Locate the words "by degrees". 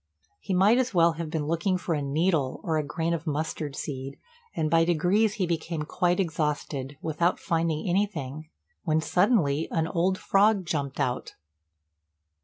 4.67-5.33